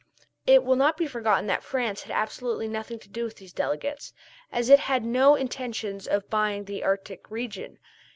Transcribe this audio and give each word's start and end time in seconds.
It 0.47 0.63
will 0.63 0.77
not 0.77 0.97
be 0.97 1.05
forgotten 1.05 1.45
that 1.45 1.61
France 1.63 2.01
had 2.01 2.11
absolutely 2.11 2.67
nothing 2.67 2.97
to 2.97 3.07
do 3.07 3.23
with 3.23 3.35
these 3.37 3.53
delegates, 3.53 4.13
as 4.51 4.67
it 4.67 4.79
had 4.79 5.05
no 5.05 5.35
intentions 5.35 6.07
of 6.07 6.27
buying 6.27 6.63
the 6.65 6.83
Arctic 6.83 7.29
region. 7.29 7.77